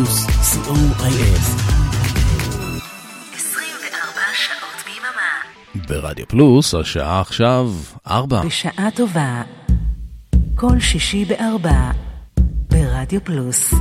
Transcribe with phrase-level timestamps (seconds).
[0.00, 1.40] פלוס, co.il.
[3.34, 5.88] 24 שעות ביממה.
[5.88, 7.70] ברדיו פלוס, השעה עכשיו
[8.06, 8.42] ארבע.
[8.42, 9.42] בשעה טובה.
[10.54, 11.90] כל שישי בארבע.
[12.70, 13.74] ברדיו פלוס.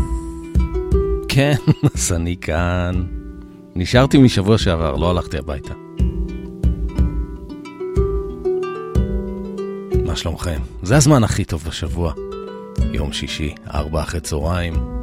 [1.30, 1.56] כן,
[1.96, 3.04] אז אני כאן.
[3.76, 5.74] נשארתי משבוע שעבר, לא הלכתי הביתה.
[10.06, 10.62] מה שלומכם?
[10.84, 12.14] זה הזמן הכי טוב בשבוע.
[12.94, 15.00] יום שישי, ארבע אחרי צהריים.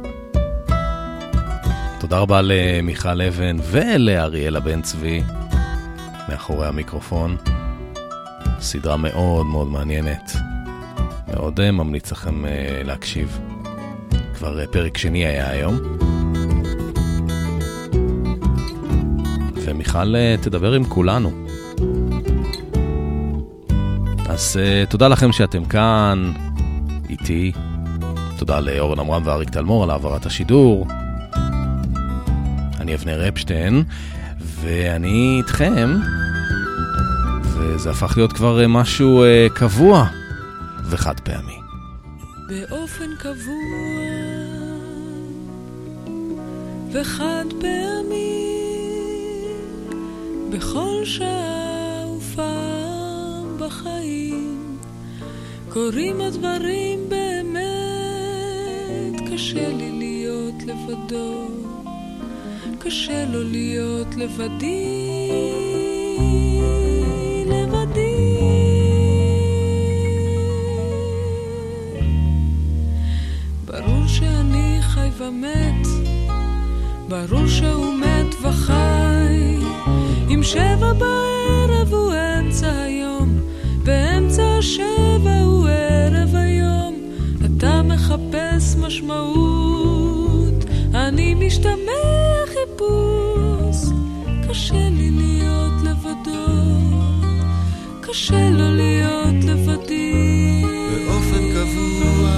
[1.99, 5.23] תודה רבה למיכל אבן ולאריאלה בן צבי
[6.29, 7.37] מאחורי המיקרופון.
[8.59, 10.31] סדרה מאוד מאוד מעניינת.
[11.33, 13.39] מאוד אה, ממליץ לכם אה, להקשיב.
[14.33, 15.77] כבר אה, פרק שני היה היום.
[19.55, 21.31] ומיכל תדבר עם כולנו.
[24.29, 26.31] אז תודה לכם שאתם כאן,
[27.09, 27.51] איתי.
[28.37, 30.87] תודה לאורן עמרם ואריק תלמור על העברת השידור.
[32.87, 33.83] אני אבנר אפשטיין,
[34.39, 35.95] ואני איתכם,
[37.43, 40.07] וזה הפך להיות כבר משהו uh, קבוע
[40.89, 41.59] וחד פעמי.
[42.47, 43.53] באופן קבוע
[46.91, 48.63] וחד פעמי,
[50.49, 54.77] בכל שעה ופעם בחיים,
[55.69, 57.61] קורים הדברים באמת,
[59.31, 61.56] קשה לי להיות לבדו.
[62.87, 64.99] קשה לו להיות לבדי,
[67.45, 68.37] לבדי.
[73.65, 75.87] ברור שאני חי ומת,
[77.09, 79.57] ברור שהוא מת וחי.
[80.29, 81.36] אם שבע בערב
[98.17, 100.63] קשה לו להיות לבדי.
[100.89, 102.31] באופן קבוע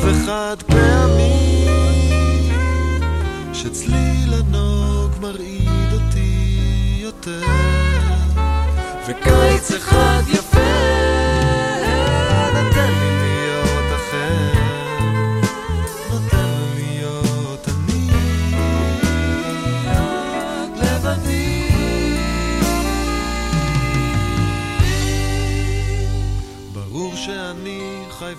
[0.00, 1.66] וחד פעמי,
[3.52, 7.46] שצליל הנוג מרעיד אותי יותר,
[9.08, 10.47] וקיץ אחד יפה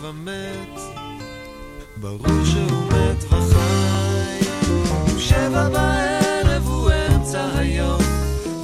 [0.01, 0.79] ומת,
[1.97, 4.39] ברור שהוא מת וחי.
[5.17, 8.01] שבע בערב הוא אמצע היום,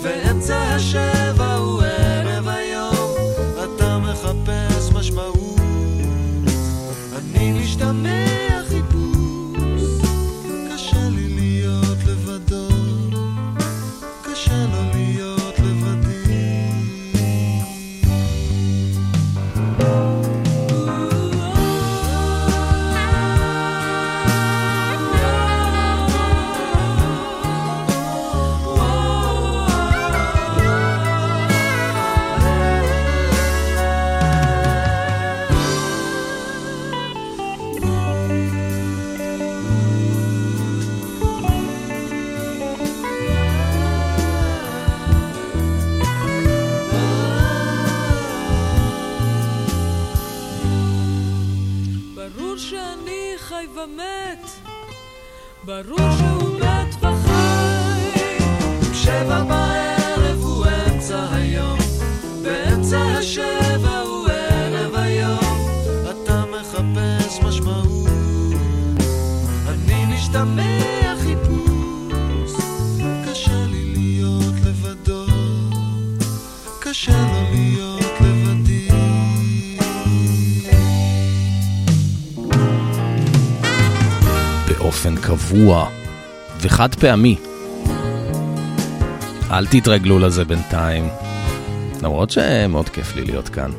[0.02, 3.16] ואמצע השבע הוא ערב היום,
[3.64, 5.60] אתה מחפש משמעות,
[7.16, 8.35] אני משתמע
[55.84, 56.46] ברור שהוא.
[58.88, 61.80] אם שבע בערב הוא אמצע היום,
[62.44, 65.40] באמצע השבע הוא ערב היום,
[66.10, 68.10] אתה מחפש משמעות,
[69.68, 70.75] אני משתמע
[85.06, 85.90] באופן קבוע
[86.62, 87.36] וחד פעמי.
[89.52, 91.08] אל תתרגלו לזה בינתיים,
[92.02, 93.72] למרות שמאוד כיף לי להיות כאן.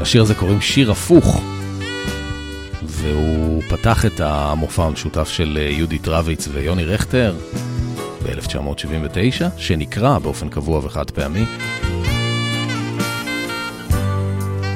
[0.00, 1.42] לשיר הזה קוראים שיר הפוך,
[2.82, 7.34] והוא פתח את המופע המשותף של יהודית רביץ ויוני רכטר
[8.22, 11.44] ב-1979, שנקרא באופן קבוע וחד פעמי.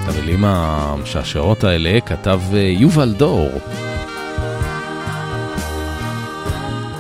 [0.07, 3.51] את המילים המשעשעות האלה כתב יובל דור.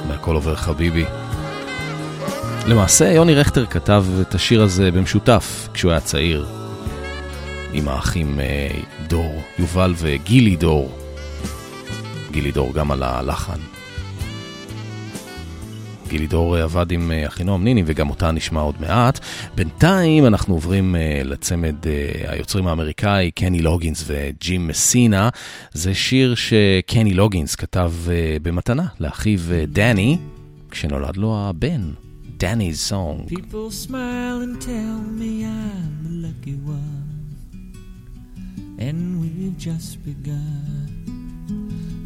[0.09, 1.05] מהכל עובר חביבי.
[2.67, 6.47] למעשה, יוני רכטר כתב את השיר הזה במשותף כשהוא היה צעיר.
[7.73, 8.41] עם האחים
[9.07, 10.99] דור, יובל וגילי דור.
[12.31, 13.76] גילי דור גם על הלחן.
[16.09, 19.21] גילי דור עבד עם אחינועם ניני וגם אותה נשמע עוד מעט.
[19.55, 20.95] בינתיים אנחנו עוברים
[21.25, 21.75] לצמד
[22.29, 25.29] היוצרים האמריקאי, קני לוגינס וג'ים מסינה.
[25.73, 27.93] זה שיר שקני לוגינס כתב
[28.43, 29.39] במתנה לאחיו
[29.69, 30.19] דני,
[30.71, 31.91] כשנולד לו הבן.
[32.39, 33.19] Danny's song.
[33.31, 37.17] People smile and tell me I'm the lucky one,
[38.87, 40.87] and we've just begun.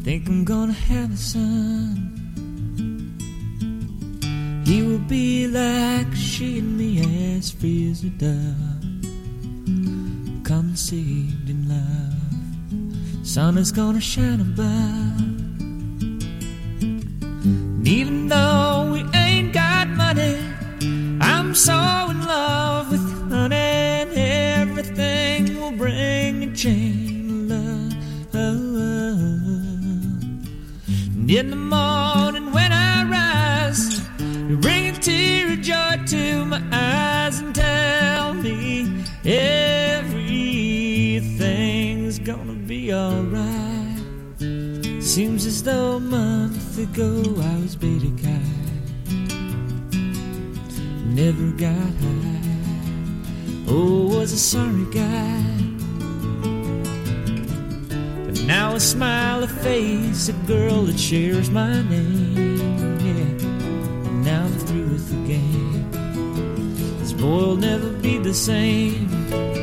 [0.05, 2.20] Think I'm gonna have a son.
[4.71, 9.03] He will be like she and me, as free as a dove,
[10.45, 13.27] conceived in love.
[13.27, 15.19] Sun is gonna shine above.
[16.79, 20.37] And even though we ain't got money,
[21.19, 21.73] I'm so
[22.09, 27.93] in love with honey, and everything will bring a chain of
[28.33, 28.63] love.
[31.17, 32.00] And in the morning
[36.51, 40.19] my eyes and tell me everything's
[42.19, 44.03] gonna be alright.
[45.01, 48.41] Seems as though a month ago I was beta cat,
[51.05, 52.41] never got high.
[53.69, 55.43] Oh, was a sorry guy.
[58.25, 62.20] But now I smile a face, a girl that shares my name.
[67.33, 69.60] Oh, it'll never be the same.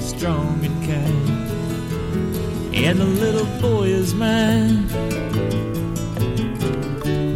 [0.00, 1.28] Strong and kind.
[2.74, 4.88] And the little boy is mine.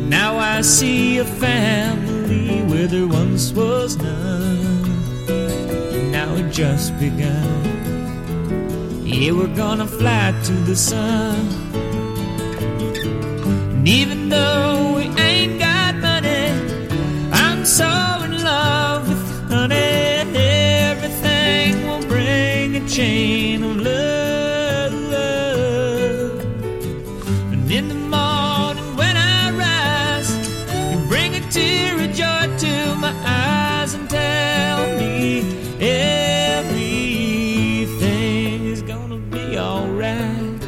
[0.08, 5.30] Now I see a family where there once was none.
[6.10, 7.64] Now it just begun.
[9.06, 11.57] Yeah, we're gonna fly to the sun.
[22.98, 24.92] Chain of love.
[27.52, 30.30] And in the morning when I rise,
[30.90, 35.46] you bring a tear of joy to my eyes and tell me
[35.78, 36.96] everything
[38.66, 40.60] is gonna be alright.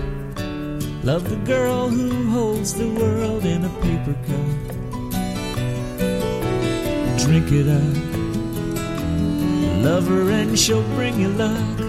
[1.02, 4.50] Love the girl who holds the world in a paper cup.
[7.24, 7.96] Drink it up.
[9.82, 11.79] Love her and she'll bring you luck.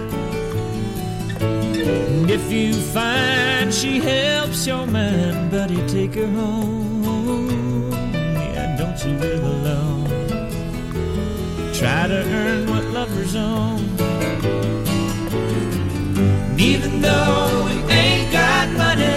[2.52, 7.90] You find she helps your mind, buddy, take her home.
[8.12, 10.04] Yeah, don't you live alone.
[11.72, 13.80] Try to earn what lovers own.
[16.50, 19.16] And even though we ain't got money,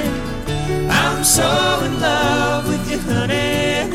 [0.90, 3.92] I'm so in love with you, honey.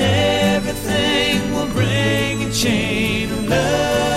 [0.56, 4.09] Everything will bring a chain of love.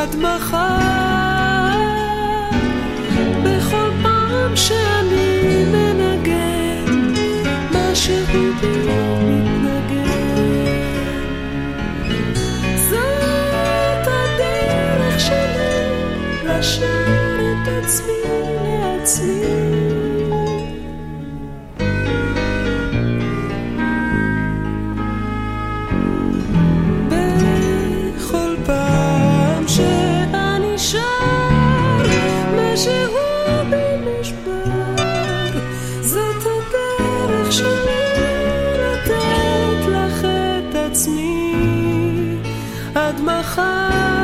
[0.00, 1.70] עד מחר.
[3.44, 7.12] בכל פעם שאני מנגן,
[7.70, 8.50] משהו בי
[17.62, 18.22] את עצמי
[18.64, 19.69] לעצמי
[43.70, 44.19] love.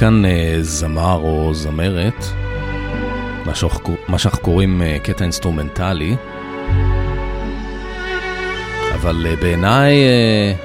[0.00, 2.24] כאן אה, זמר או זמרת,
[4.08, 6.16] מה שאנחנו, קוראים אה, קטע אינסטרומנטלי,
[8.94, 9.94] אבל אה, בעיניי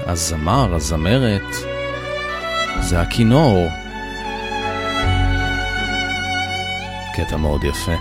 [0.06, 1.56] הזמר, הזמרת,
[2.80, 3.68] זה הכינור.
[7.16, 7.96] קטע מאוד יפה.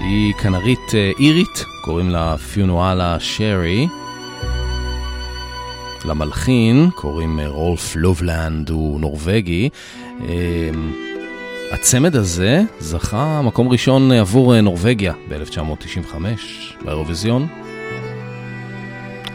[0.00, 3.88] היא כנרית אירית, קוראים לה פיונואלה שרי.
[6.04, 9.68] למלחין קוראים אה, רולף לובלנד, הוא נורבגי.
[10.28, 10.70] אה,
[11.72, 16.14] הצמד הזה זכה מקום ראשון עבור נורבגיה ב-1995
[16.84, 17.46] באירוויזיון.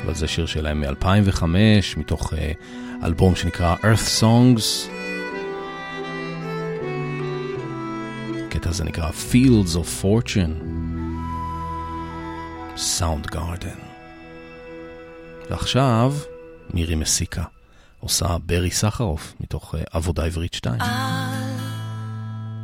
[0.06, 1.44] אבל זה שיר שלהם מ-2005,
[1.98, 2.34] מתוך
[3.04, 4.90] אלבום שנקרא Earth Songs.
[8.48, 10.64] הקטע הזה נקרא Fields of Fortune,
[12.76, 13.88] Sound Garden.
[15.50, 16.14] ועכשיו
[16.74, 17.44] מירי מסיקה
[18.00, 20.82] עושה ברי סחרוף מתוך uh, עבודה עברית 2.
[20.82, 20.88] אל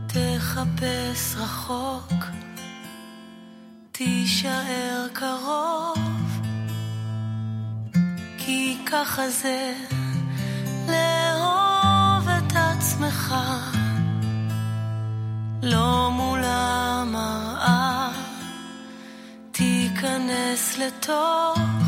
[0.07, 2.13] תחפש רחוק,
[3.91, 6.41] תישאר קרוב,
[8.37, 9.73] כי ככה זה
[10.87, 13.35] לאהוב את עצמך.
[15.63, 18.11] לא מול המראה,
[19.51, 21.82] תיכנס לתוך,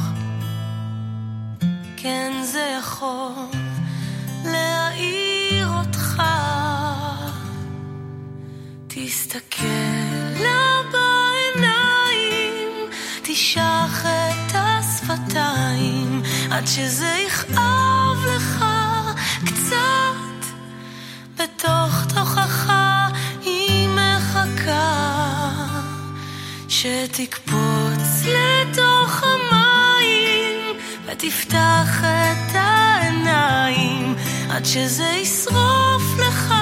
[2.05, 3.31] כן זה יכול
[4.45, 6.23] להעיר אותך.
[8.87, 9.65] תסתכל
[10.39, 12.69] לה בעיניים,
[13.23, 18.65] תשח את השפתיים, עד שזה יכאב לך
[19.45, 20.45] קצת
[21.37, 22.55] בתוך תוכך.
[26.85, 29.44] שתקפוץ לתוך המים
[31.27, 34.15] ותפתח את העיניים
[34.49, 36.53] עד שזה ישרוף לך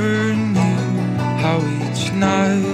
[0.00, 2.69] never knew how each night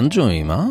[0.00, 0.64] Enjoying, אה?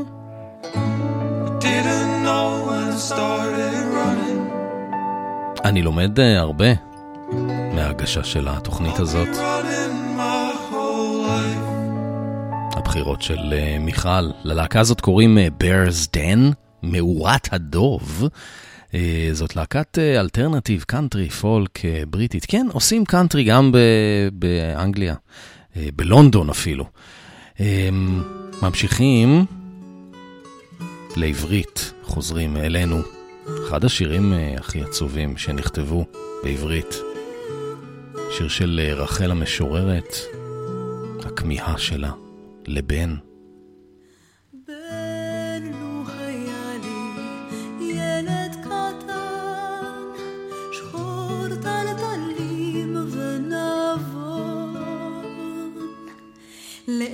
[5.66, 6.66] אני לומד אה, הרבה
[7.76, 9.28] מההגשה של התוכנית הזאת.
[12.74, 14.30] הבחירות של אה, מיכל.
[14.44, 18.28] ללהקה הזאת קוראים אה, Bears Den, מאורת הדוב.
[19.32, 22.46] זאת להקת אלטרנטיב, קאנטרי, פולק, בריטית.
[22.48, 23.72] כן, עושים קאנטרי גם
[24.34, 25.16] באנגליה,
[25.76, 26.86] בלונדון אפילו.
[28.62, 29.46] ממשיכים
[31.16, 33.02] לעברית, חוזרים אלינו.
[33.68, 36.06] אחד השירים אה, הכי עצובים שנכתבו
[36.44, 36.96] בעברית.
[38.38, 40.16] שיר של אה, רחל המשוררת,
[41.26, 42.12] הכמיהה שלה
[42.68, 43.16] לבן.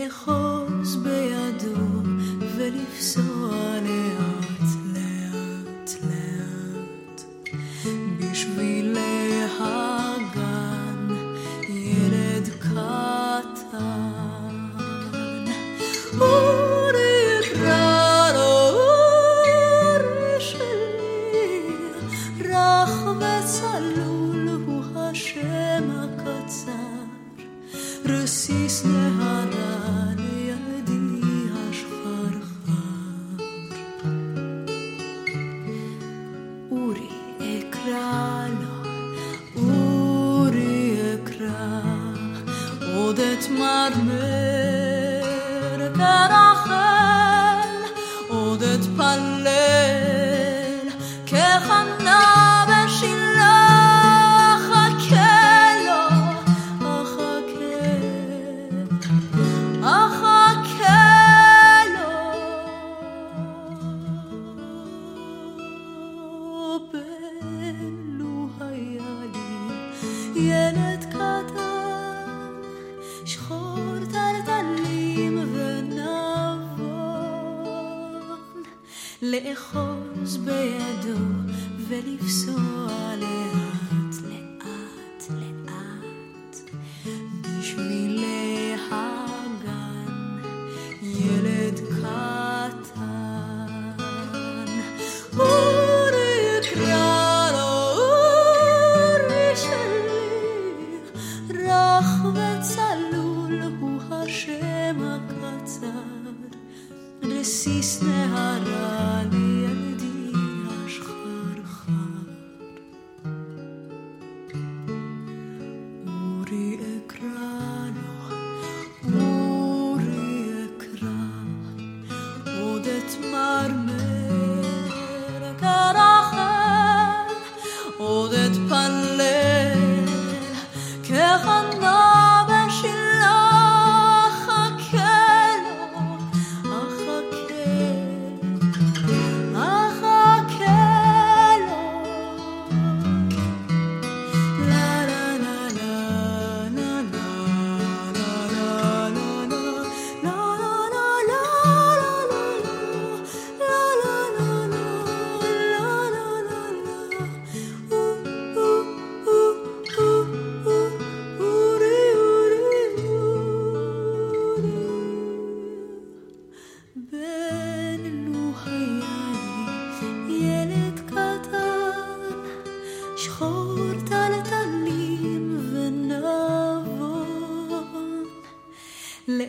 [0.06, 0.45] 之后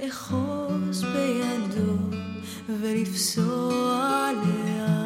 [0.07, 1.97] לאחוז בידו
[2.81, 5.06] ולפסוע לאט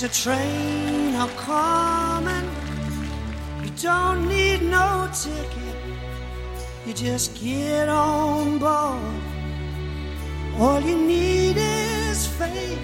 [0.00, 2.48] There's a train a coming.
[3.62, 5.76] You don't need no ticket.
[6.86, 9.22] You just get on board.
[10.58, 12.80] All you need is faith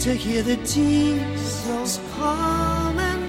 [0.00, 3.22] to hear the diesels coming.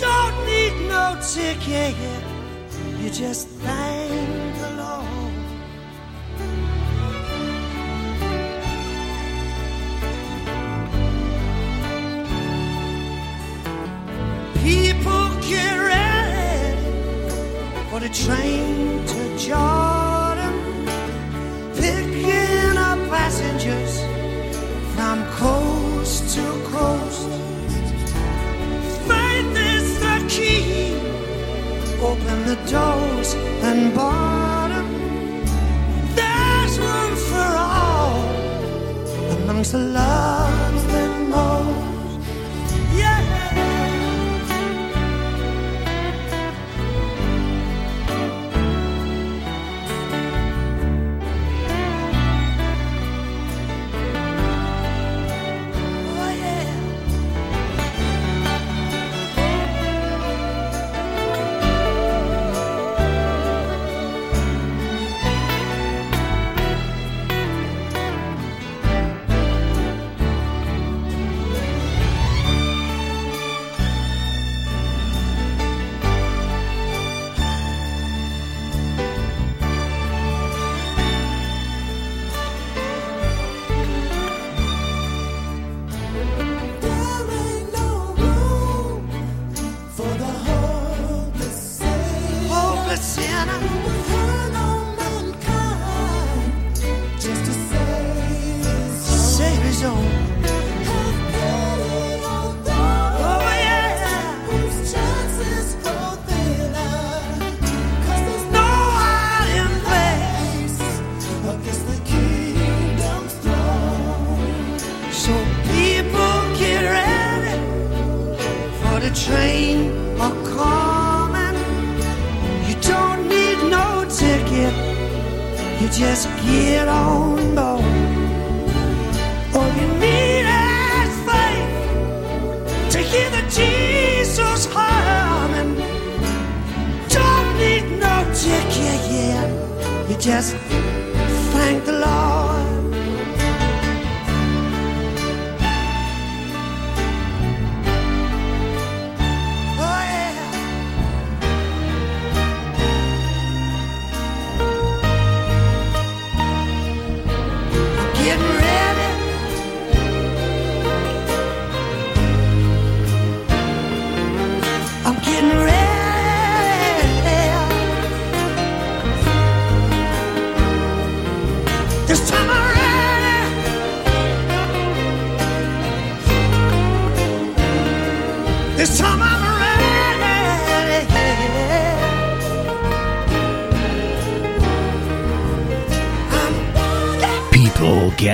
[0.00, 1.94] Don't need no ticket.
[2.98, 3.47] You just
[32.00, 34.86] open the doors and bottom.
[36.14, 38.22] There's room for all
[39.36, 41.87] amongst the loves that most.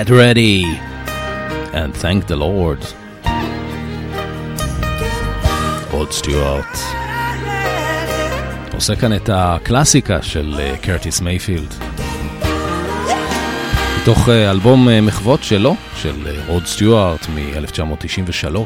[0.04, 0.64] Get ready
[1.72, 2.84] and thank the Lord.
[5.90, 6.78] רוד סטיוארט
[8.74, 11.74] עושה כאן את הקלאסיקה של אה, קרטיס מייפילד.
[14.02, 18.56] מתוך אה, אלבום אה, מחוות שלו, של רוד סטיוארט מ-1993,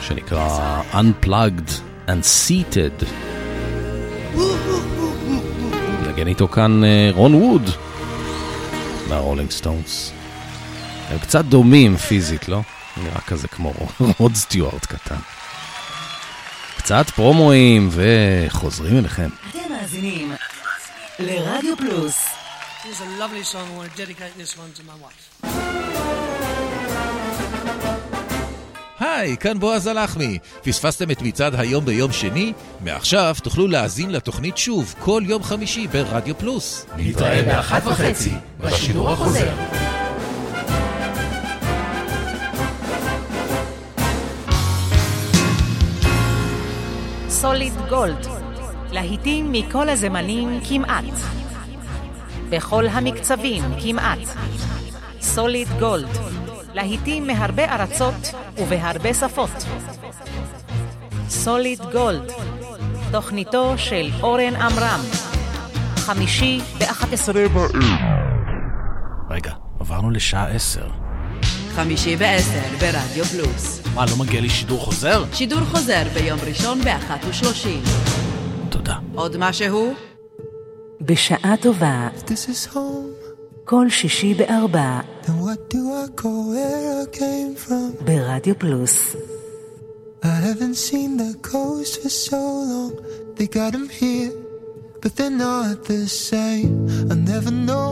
[0.00, 1.70] שנקרא Unplugged
[2.08, 3.04] and Seated.
[6.08, 6.82] נגן איתו כאן
[7.14, 7.70] רון ווד
[9.14, 10.12] מהרולינג סטונס.
[11.08, 12.60] הם קצת דומים פיזית, לא?
[12.96, 13.72] נראה כזה כמו
[14.18, 15.16] רוד סטיוארט קטן.
[16.76, 19.28] קצת פרומואים וחוזרים אליכם.
[19.50, 20.32] אתם מאזינים
[21.18, 22.26] לרדיו פלוס.
[22.82, 23.66] Here's a lovely song.
[23.72, 25.93] I want to dedicate this one to my wife.
[29.16, 30.38] היי, כאן בועז הלחמי.
[30.62, 32.52] פספסתם את מצעד היום ביום שני?
[32.80, 36.86] מעכשיו תוכלו להאזין לתוכנית שוב כל יום חמישי ברדיו פלוס.
[36.96, 39.54] נתראה באחת וחצי בשידור החוזר.
[47.28, 48.26] סוליד גולד,
[48.92, 51.04] להיטים מכל הזמנים כמעט.
[52.50, 54.18] בכל המקצבים כמעט.
[55.20, 56.08] סוליד גולד,
[56.74, 59.50] להיטים מהרבה ארצות ובהרבה שפות.
[61.28, 62.32] סוליד גולד,
[63.12, 65.00] תוכניתו של אורן עמרם,
[65.96, 67.38] חמישי ב-11
[69.30, 70.86] רגע, עברנו לשעה עשר.
[71.74, 73.80] חמישי בעשר ברדיו פלוס.
[73.94, 75.24] מה, לא מגיע לי שידור חוזר?
[75.32, 77.82] שידור חוזר ביום ראשון באחת ושלושים.
[78.68, 78.96] תודה.
[79.14, 79.94] עוד משהו?
[81.00, 83.13] בשעה טובה, This is home.
[83.65, 88.03] כל שישי בארבע, Then what do I go where I came from?
[88.05, 89.15] ברדיו פלוס.
[90.21, 92.41] I haven't seen the coast for so
[92.71, 92.93] long.
[93.35, 94.31] They got them here,
[95.01, 96.73] but they're not the same.
[97.11, 97.91] I never know.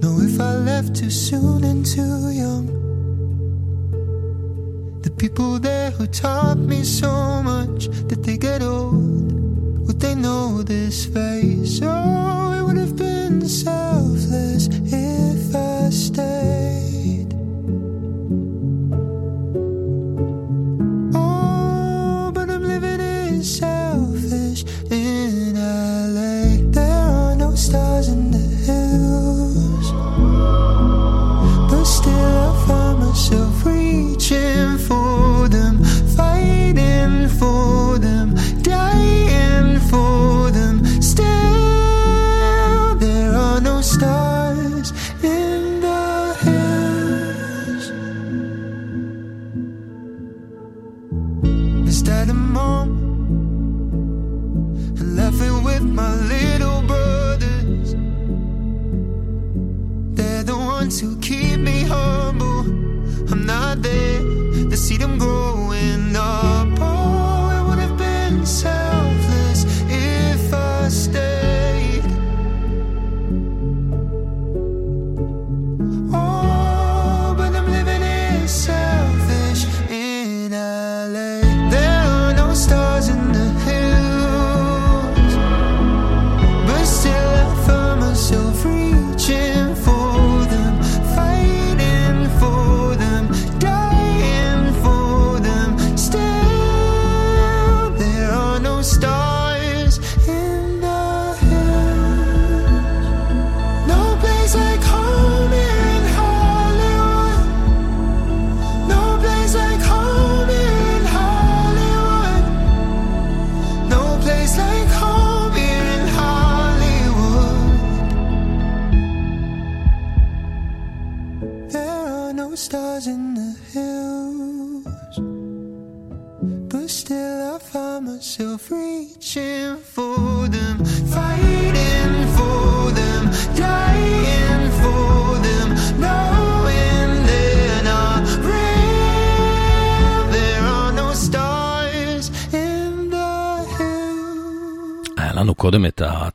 [0.00, 2.66] Know if I left too soon and too young.
[5.04, 7.12] The people there who taught me so
[7.52, 9.11] much, did they get old?
[10.03, 11.79] They know this face?
[11.81, 17.33] Oh, it would have been selfless if I stayed.
[21.15, 26.57] Oh, but I'm living in selfish in LA.
[26.69, 29.87] There are no stars in the hills,
[31.71, 35.81] but still I find myself reaching for them,
[36.17, 37.82] fighting for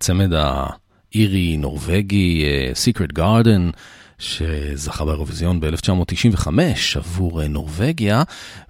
[0.08, 0.32] הצמד
[1.12, 3.76] האירי-נורבגי, אה, Secret Garden,
[4.18, 6.48] שזכה באירוויזיון ב-1995
[6.96, 8.22] עבור אה, נורבגיה,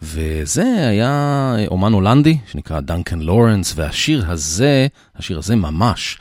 [0.02, 4.86] וזה היה אה, אומן הולנדי שנקרא דנקן לורנס, והשיר הזה,
[5.16, 6.18] השיר הזה ממש,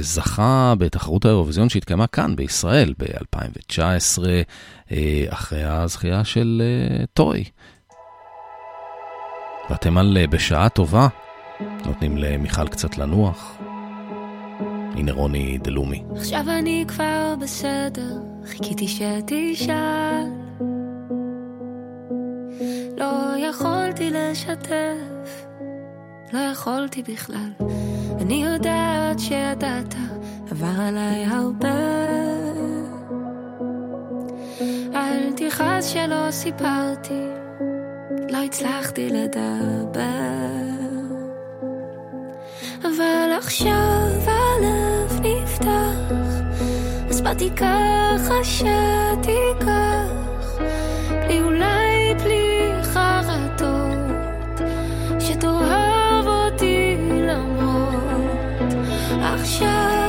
[0.00, 4.24] זכה בתחרות האירוויזיון שהתקיימה כאן בישראל ב-2019,
[4.92, 6.62] אה, אחרי הזכייה של
[7.14, 7.44] טוי.
[9.70, 11.08] ואתם על בשעה טובה,
[11.86, 13.56] נותנים למיכל קצת לנוח.
[14.96, 16.02] הנה רוני דלומי.
[16.16, 20.26] עכשיו אני כבר בסדר, חיכיתי שתשאל.
[22.98, 25.46] לא יכולתי לשתף,
[26.32, 27.50] לא יכולתי בכלל.
[28.20, 29.94] אני יודעת שידעת,
[30.50, 32.02] עבר עליי הרבה.
[34.94, 37.22] אל תכעס שלא סיפרתי,
[38.30, 40.61] לא הצלחתי לדבר.
[42.82, 46.12] אבל עכשיו הלב נפתח,
[47.10, 50.02] אז באתי ככה שתיקח,
[51.10, 54.60] בלי אולי בלי חרטות,
[55.20, 56.96] שתאהב אותי
[57.28, 58.72] למרות.
[59.20, 60.01] עכשיו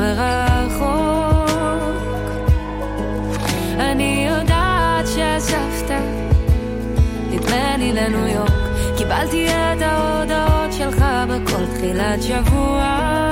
[0.00, 1.50] מרחוק.
[3.78, 5.90] אני יודעת שעזבת,
[7.30, 8.50] נדמה לי לניו יורק.
[8.96, 13.29] קיבלתי את ההודעות שלך בכל תחילת שבוע.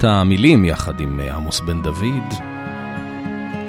[0.00, 2.34] את המילים יחד עם אה, עמוס בן דוד.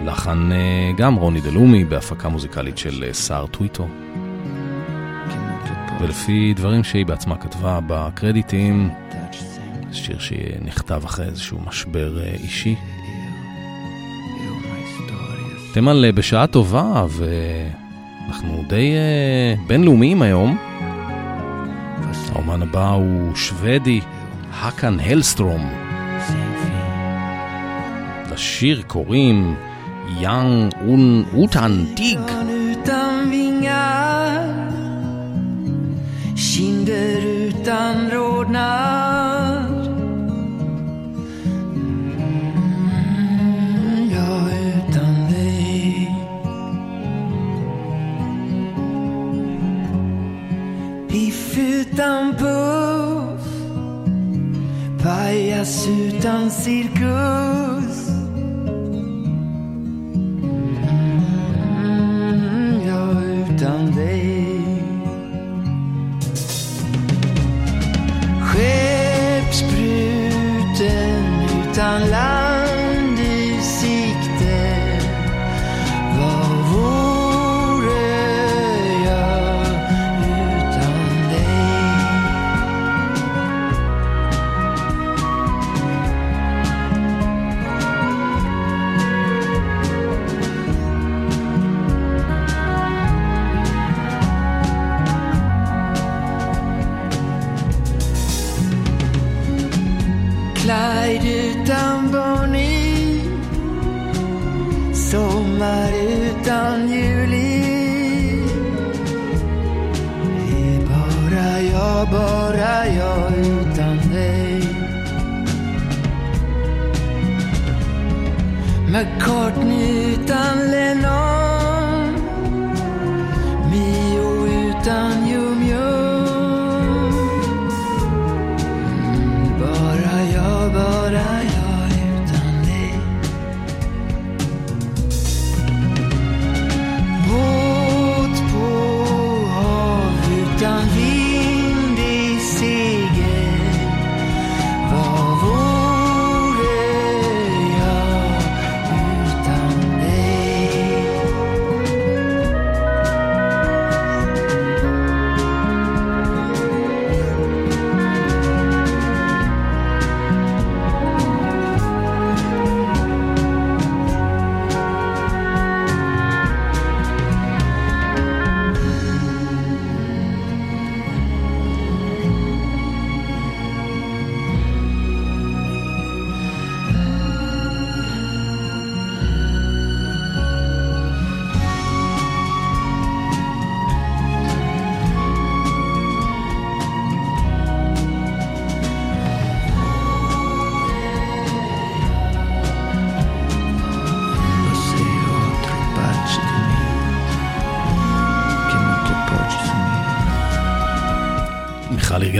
[0.06, 3.88] לחן אה, גם רוני דלומי בהפקה מוזיקלית של אה, סער טוויטו.
[6.02, 8.90] ולפי דברים שהיא בעצמה כתבה בקרדיטים,
[9.92, 12.76] שיר שנכתב אחרי איזשהו משבר אישי.
[15.72, 18.94] אתם על בשעה טובה, ואנחנו די
[19.68, 20.58] בינלאומיים היום.
[22.32, 24.02] האומן הבא הוא שוודי,
[24.52, 25.91] האקן הלסטרום.
[28.42, 29.56] לשיר קוראים
[30.20, 32.20] יאנג און אוטן דיג.
[37.62, 39.84] Utan rodnad
[42.74, 43.02] mm,
[44.14, 44.32] Ja,
[44.78, 45.18] utan
[51.68, 53.46] utan puff
[55.04, 57.81] Pajas utan cirkus.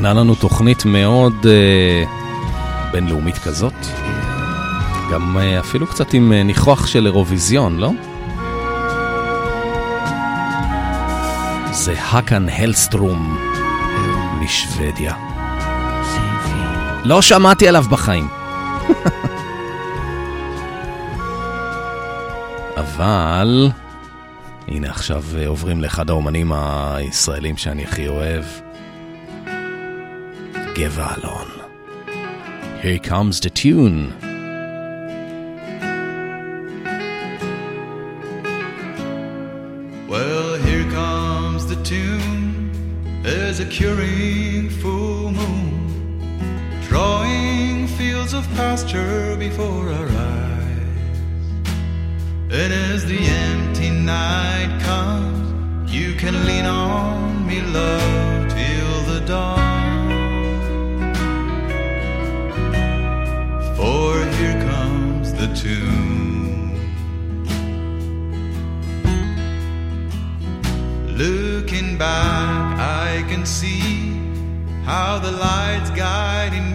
[0.02, 2.04] ארגנה לנו תוכנית מאוד אה,
[2.92, 3.74] בינלאומית כזאת.
[5.12, 7.92] גם אה, אפילו קצת עם אה, ניחוח של אירוויזיון, לא?
[11.72, 13.38] זה האקן הלסטרום
[14.40, 15.16] משוודיה.
[17.04, 18.28] לא שמעתי עליו בחיים.
[22.78, 23.70] אבל
[24.68, 28.44] הנה עכשיו אה, עוברים לאחד האומנים הישראלים שאני הכי אוהב.
[30.74, 31.50] Gevalon.
[32.82, 34.21] Here comes the tune.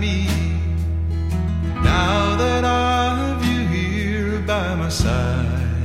[0.07, 0.27] Me.
[1.83, 5.81] Now that I have you here by my side,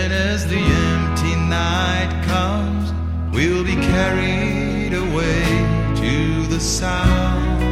[0.00, 2.86] and as the empty night comes,
[3.34, 5.44] we'll be carried away
[6.02, 6.14] to
[6.54, 7.62] the sound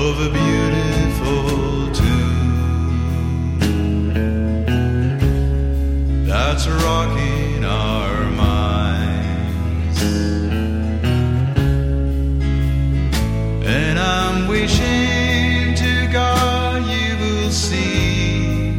[0.00, 1.40] of a beautiful
[2.00, 2.38] tune.
[6.30, 7.97] that's rocking our
[14.48, 18.72] wishing to God you will see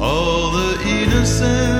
[0.00, 1.71] all the innocence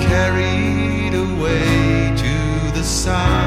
[0.00, 3.43] carried away to the sound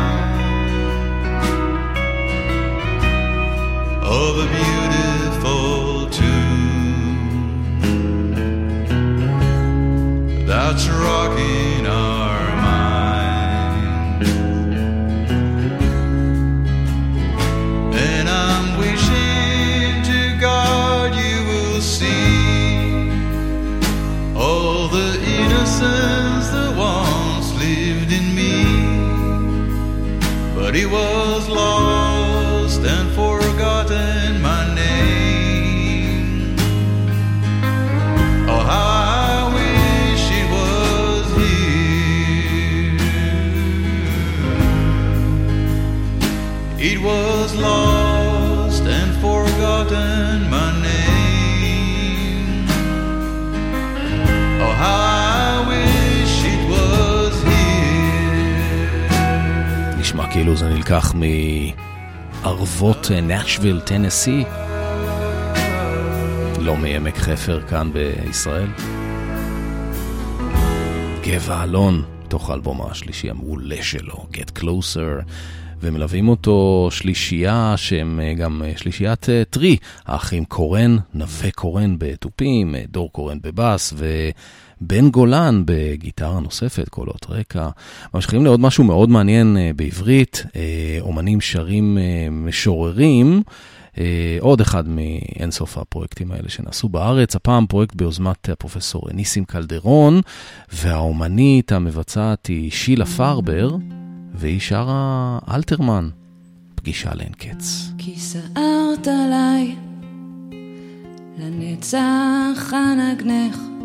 [30.78, 31.76] he was lost
[60.47, 61.13] כאילו זה נלקח
[62.43, 64.43] מערבות נאשוויל, טנסי.
[66.59, 68.67] לא מעמק חפר כאן בישראל.
[71.23, 75.23] גבע אלון, תוך האלבום השלישי המעולה שלו, Get Closer,
[75.79, 82.75] ומלווים אותו שלישייה שהם אה, גם אה, שלישיית אה, טרי, האחים קורן, נווה קורן בתופים,
[82.75, 83.93] אה, דור קורן בבאס
[84.82, 87.69] ובן גולן בגיטרה נוספת, קולות רקע.
[88.13, 93.43] ממשיכים לעוד משהו מאוד מעניין אה, בעברית, אה, אומנים שרים אה, משוררים.
[94.39, 100.21] עוד אחד מאינסוף הפרויקטים האלה שנעשו בארץ, הפעם פרויקט ביוזמת הפרופסור ניסים קלדרון,
[100.73, 103.75] והאומנית המבצעת היא שילה פרבר,
[104.36, 106.09] והיא שרה אלתרמן,
[106.75, 107.91] פגישה לאין קץ.
[107.97, 109.75] כי סערת עליי,
[111.39, 113.76] לנצח אנגנך.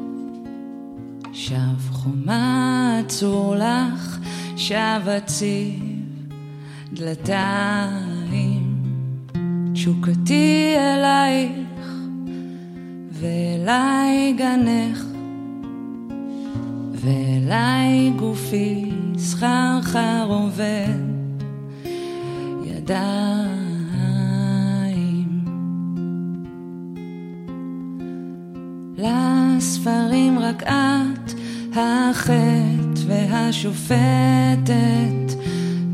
[1.32, 4.18] שב חומה עצור לך,
[4.56, 5.82] שב הציב
[6.92, 8.82] דלתיים.
[9.72, 11.88] תשוקתי אלייך,
[13.12, 15.04] ואליי גנך,
[16.92, 21.12] ואליי גופי סחרחר עובד.
[22.64, 23.32] ידיים.
[29.62, 31.32] לספרים רק את,
[31.72, 34.72] החטא והשופטת,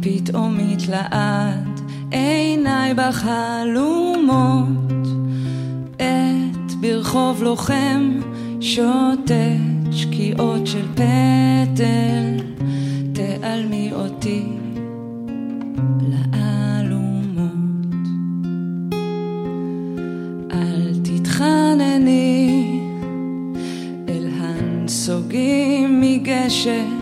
[0.00, 4.76] פתאום מתלעד עיניי בחלומות,
[5.96, 8.20] את ברחוב לוחם
[8.60, 9.32] שוטט
[9.90, 12.36] שקיעות של פטל,
[13.12, 14.44] תעלמי אותי
[16.00, 16.47] לאלומות.
[26.68, 26.97] share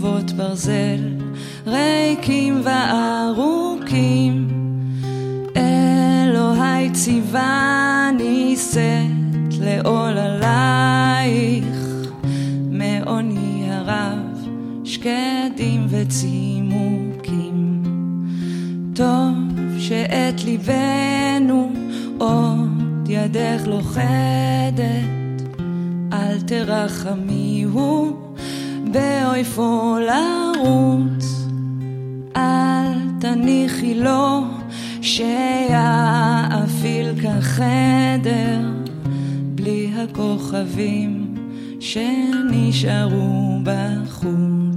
[0.00, 1.00] ברחובות ברזל,
[1.66, 4.48] ריקים וארוכים.
[5.56, 11.76] אלוהי ציווני שאת לעול עלייך,
[12.70, 14.46] מעוני הרב,
[14.84, 17.82] שקדים וצימוקים.
[18.94, 19.34] טוב
[19.78, 21.72] שאת ליבנו
[22.18, 24.84] עוד ידך לוכדת,
[26.12, 28.19] אל תרחמיהו
[28.92, 31.46] באויפו לרוץ,
[32.36, 34.40] אל תניחי לו
[35.02, 35.30] שיאפיל
[37.22, 38.60] כחדר
[39.54, 41.34] בלי הכוכבים
[41.80, 44.69] שנשארו בחוץ.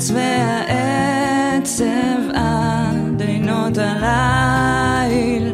[0.00, 1.82] עד קצווי העצב
[2.34, 5.52] עד עינות הליל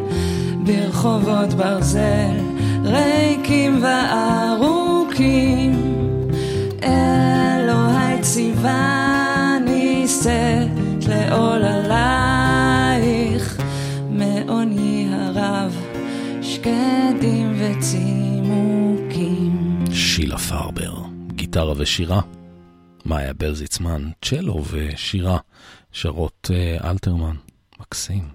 [0.63, 2.37] ברחובות ברזל
[2.83, 5.71] ריקים וארוכים
[6.83, 13.61] אלוהי ציווני שאת לעול עלייך
[14.09, 15.75] מעוני הרב
[16.41, 19.05] שקדים וצימוקים
[19.91, 20.93] שילה פרבר,
[21.35, 22.21] גיטרה ושירה.
[23.37, 25.37] ברזיצמן, צ'לו ושירה,
[25.91, 27.35] שרות uh, אלתרמן,
[27.79, 28.29] מקסים.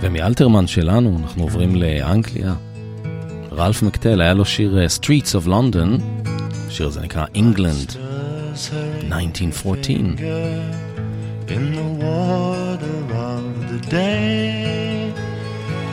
[0.00, 2.54] ומאלתרמן שלנו אנחנו עוברים לאנגליה.
[3.52, 6.02] רלף מקטל, היה לו שיר uh, Streets of London,
[6.68, 7.96] השיר הזה נקרא England,
[9.12, 9.96] 1914.
[11.50, 15.12] in the water of the day.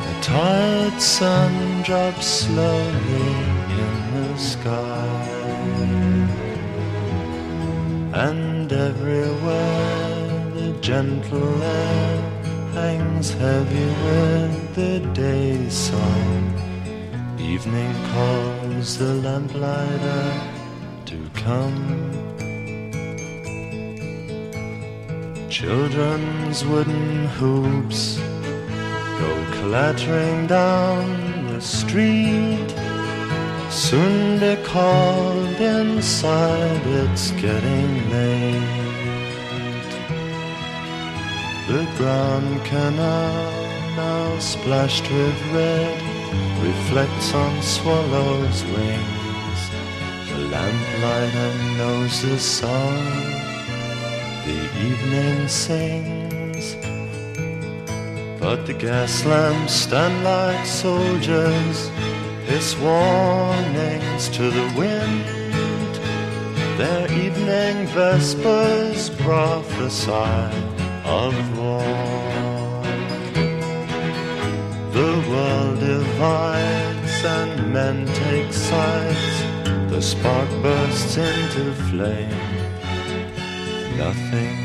[0.05, 3.33] The tired sun drops slowly
[3.81, 5.26] in the sky.
[8.17, 12.21] And everywhere the gentle air
[12.73, 16.43] hangs heavy with the day's song.
[17.39, 20.33] Evening calls the lamplighter
[21.05, 21.77] to come.
[25.47, 28.17] Children's wooden hoops
[29.19, 32.86] go clattering down the street.
[33.69, 38.87] Soon be called inside, it's getting late.
[41.67, 43.51] The Grand Canal,
[43.95, 46.01] now splashed with red,
[46.63, 49.59] reflects on swallows' wings.
[50.29, 53.37] The lamplighter knows the song
[54.47, 56.75] the evening sings.
[58.39, 61.91] But the gas lamps stand like soldiers,
[62.57, 65.93] hiss warnings to the wind.
[66.79, 70.41] Their evening vespers prophesy
[71.05, 72.01] of war.
[74.99, 79.35] The world divides and men take sides.
[79.91, 82.43] The spark bursts into flame.
[83.97, 84.55] Nothing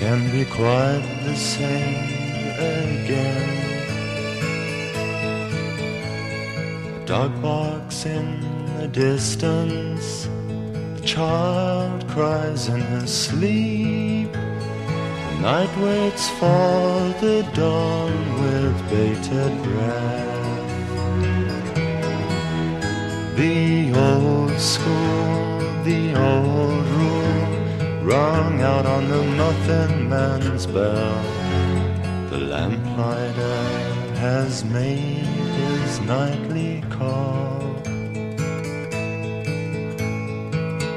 [0.00, 2.00] can be quite the same
[2.58, 3.65] again.
[7.06, 8.40] Dog barks in
[8.78, 10.28] the distance.
[10.96, 14.32] The child cries in her sleep.
[14.32, 20.34] The night waits for the dawn with bated breath.
[23.36, 31.22] The old school, the old rule, rung out on the muffin man's bell.
[32.30, 33.62] The lamplighter
[34.18, 35.35] has made
[36.00, 37.74] nightly call.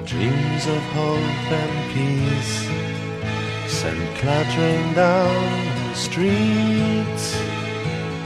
[0.05, 2.55] Dreams of hope and peace
[3.71, 7.35] sent clattering down the streets,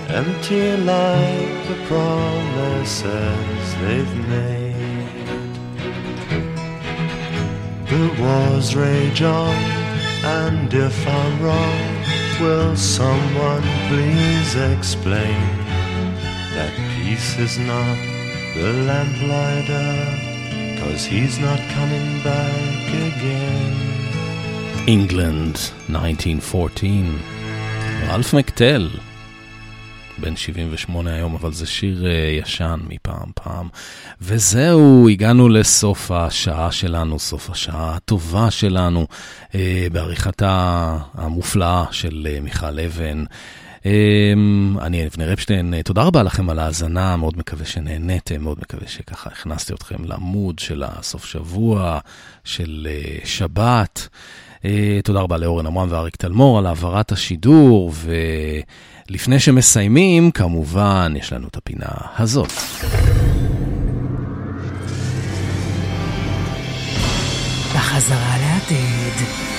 [0.09, 4.73] empty like the promises they've made.
[7.87, 9.55] The wars rage on,
[10.23, 12.03] and if I'm wrong,
[12.41, 15.62] will someone please explain
[17.03, 17.97] peace is not
[18.55, 19.91] the lamplighter,
[20.79, 23.73] cause he's not coming back again.
[24.87, 25.55] England,
[25.89, 27.19] 1914.
[28.07, 28.89] רלף מקטל,
[30.17, 33.67] בן 78 היום, אבל זה שיר uh, ישן מפעם פעם.
[34.21, 39.07] וזהו, הגענו לסוף השעה שלנו, סוף השעה הטובה שלנו,
[39.51, 39.55] uh,
[39.91, 43.23] בעריכתה המופלאה של uh, מיכל אבן.
[43.83, 43.85] Um,
[44.81, 49.29] אני אבנר אפשטיין, uh, תודה רבה לכם על ההאזנה, מאוד מקווה שנהניתם, מאוד מקווה שככה
[49.29, 51.99] הכנסתי אתכם למוד של הסוף שבוע,
[52.43, 54.07] של uh, שבת.
[54.65, 57.93] אה, תודה רבה לאורן עמרם ואריק תלמור על העברת השידור,
[59.09, 62.51] ולפני שמסיימים, כמובן, יש לנו את הפינה הזאת.
[67.75, 69.52] בחזרה לעתיד.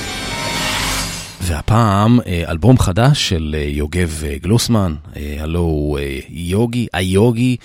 [1.47, 4.95] והפעם אה, אלבום חדש של אה, יוגב אה, גלוסמן,
[5.41, 7.57] הלו הוא יוגי, היוגי.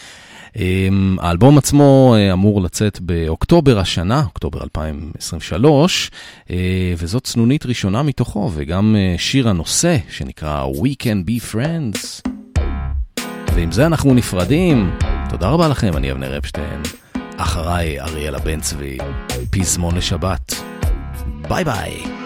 [1.19, 6.11] האלבום עצמו אמור לצאת באוקטובר השנה, אוקטובר 2023,
[6.97, 12.31] וזאת צנונית ראשונה מתוכו, וגם שיר הנושא שנקרא We Can Be Friends.
[13.55, 14.91] ועם זה אנחנו נפרדים.
[15.29, 16.81] תודה רבה לכם, אני אבנר אפשטיין.
[17.37, 18.97] אחריי אריאלה בן צבי,
[19.51, 20.53] פזמון לשבת.
[21.47, 22.18] ביי ביי.